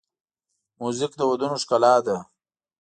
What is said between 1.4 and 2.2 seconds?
ښکلا ده.